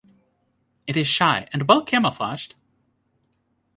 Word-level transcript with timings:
It 0.87 0.97
is 0.97 1.07
shy 1.07 1.47
and 1.53 1.67
well 1.67 1.85
camouflaged. 1.85 2.55